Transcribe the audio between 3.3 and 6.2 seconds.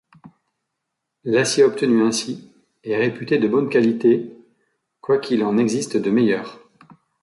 de bonne qualité, quoiqu'il en existe de